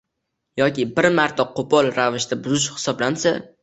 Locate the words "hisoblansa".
2.81-3.41